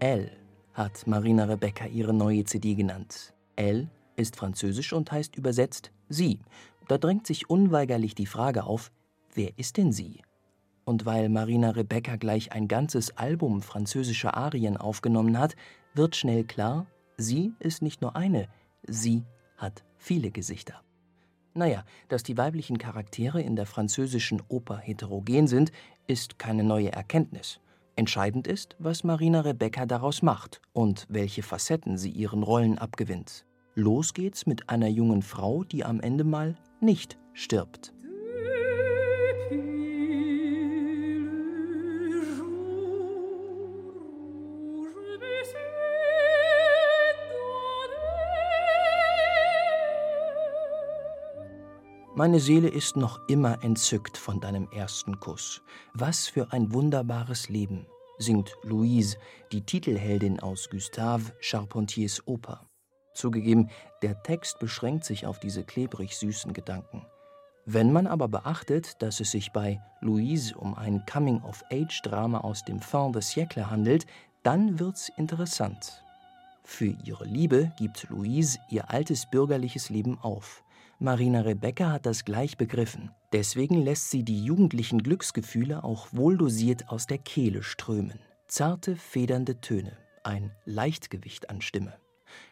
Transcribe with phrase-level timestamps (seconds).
[0.00, 0.30] Elle
[0.74, 3.34] hat Marina Rebecca ihre neue CD genannt.
[3.56, 6.38] Elle ist französisch und heißt übersetzt sie.
[6.86, 8.92] Da drängt sich unweigerlich die Frage auf,
[9.34, 10.22] wer ist denn sie?
[10.84, 15.56] Und weil Marina Rebecca gleich ein ganzes Album französischer Arien aufgenommen hat,
[15.94, 16.86] wird schnell klar,
[17.16, 18.46] sie ist nicht nur eine,
[18.86, 19.24] sie
[19.56, 20.80] hat viele Gesichter.
[21.54, 25.72] Naja, dass die weiblichen Charaktere in der französischen Oper heterogen sind,
[26.06, 27.60] ist keine neue Erkenntnis.
[27.98, 33.44] Entscheidend ist, was Marina Rebecca daraus macht und welche Facetten sie ihren Rollen abgewinnt.
[33.74, 37.92] Los geht's mit einer jungen Frau, die am Ende mal nicht stirbt.
[52.18, 55.62] Meine Seele ist noch immer entzückt von deinem ersten Kuss.
[55.94, 57.86] Was für ein wunderbares Leben,
[58.18, 59.16] singt Louise,
[59.52, 62.66] die Titelheldin aus Gustave Charpentiers Oper.
[63.14, 63.70] Zugegeben,
[64.02, 67.06] der Text beschränkt sich auf diese klebrig süßen Gedanken.
[67.66, 73.12] Wenn man aber beachtet, dass es sich bei Louise um ein Coming-of-Age-Drama aus dem Fin
[73.12, 74.06] de siècle handelt,
[74.42, 76.02] dann wird's interessant.
[76.64, 80.64] Für ihre Liebe gibt Louise ihr altes bürgerliches Leben auf.
[81.00, 83.12] Marina Rebecca hat das gleich begriffen.
[83.32, 88.18] Deswegen lässt sie die jugendlichen Glücksgefühle auch wohldosiert aus der Kehle strömen.
[88.48, 91.94] Zarte, federnde Töne, ein Leichtgewicht an Stimme.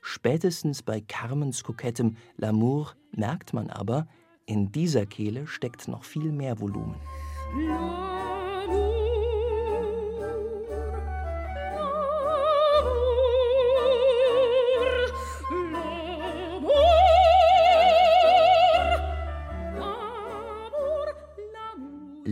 [0.00, 4.08] Spätestens bei Carmens kokettem L'amour merkt man aber,
[4.44, 6.96] in dieser Kehle steckt noch viel mehr Volumen.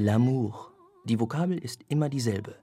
[0.00, 0.72] L'amour.
[1.04, 2.56] Die Vokabel ist immer dieselbe,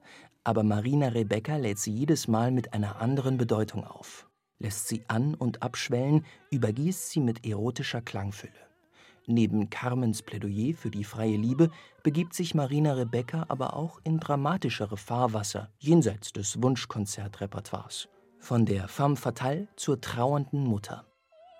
[0.44, 4.28] aber Marina Rebecca lädt sie jedes Mal mit einer anderen Bedeutung auf.
[4.58, 8.54] Lässt sie an- und abschwellen, übergießt sie mit erotischer Klangfülle.
[9.28, 11.70] Neben Carmens Plädoyer für die freie Liebe
[12.02, 18.10] begibt sich Marina Rebecca aber auch in dramatischere Fahrwasser jenseits des Wunschkonzertrepertoires.
[18.40, 21.06] Von der femme fatale zur trauernden Mutter.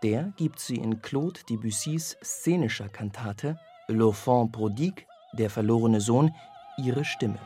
[0.02, 6.34] Der gibt sie in Claude Debussys szenischer Kantate L'Enfant prodigue der verlorene Sohn,
[6.78, 7.40] ihre Stimme.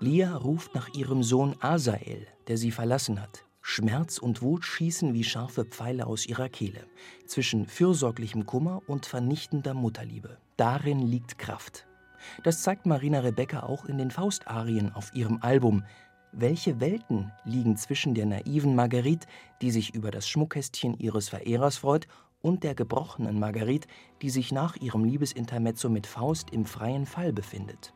[0.00, 3.47] Lia ruft nach ihrem Sohn Asael, der sie verlassen hat.
[3.70, 6.86] Schmerz und Wut schießen wie scharfe Pfeile aus ihrer Kehle.
[7.26, 10.38] Zwischen fürsorglichem Kummer und vernichtender Mutterliebe.
[10.56, 11.86] Darin liegt Kraft.
[12.44, 15.84] Das zeigt Marina Rebecca auch in den Faustarien auf ihrem Album.
[16.32, 19.28] Welche Welten liegen zwischen der naiven Marguerite,
[19.60, 22.08] die sich über das Schmuckkästchen ihres Verehrers freut,
[22.40, 23.86] und der gebrochenen Marguerite,
[24.22, 27.92] die sich nach ihrem Liebesintermezzo mit Faust im freien Fall befindet?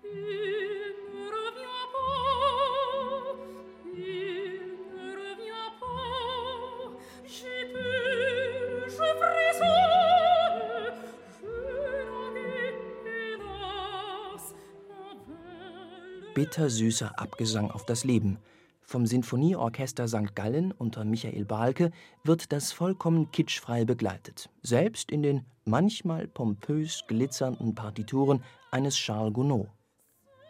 [16.35, 18.39] Bittersüßer Abgesang auf das Leben.
[18.83, 20.35] Vom Sinfonieorchester St.
[20.35, 21.91] Gallen unter Michael Bahlke
[22.25, 29.69] wird das vollkommen kitschfrei begleitet, selbst in den manchmal pompös glitzernden Partituren eines Charles Gounod.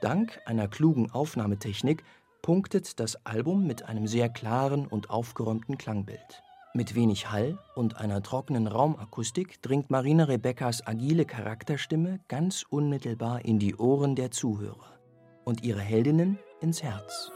[0.01, 2.03] Dank einer klugen Aufnahmetechnik
[2.41, 6.43] punktet das Album mit einem sehr klaren und aufgeräumten Klangbild.
[6.75, 13.59] Mit wenig Hall und einer trockenen Raumakustik dringt Marina Rebeccas agile Charakterstimme ganz unmittelbar in
[13.59, 14.92] die Ohren der Zuhörer
[15.45, 17.31] und ihre Heldinnen ins Herz.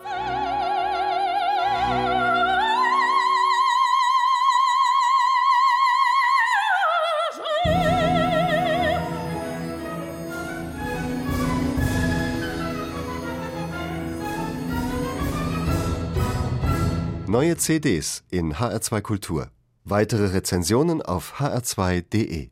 [17.28, 19.50] Neue CDs in HR2 Kultur.
[19.84, 22.50] Weitere Rezensionen auf hr2.de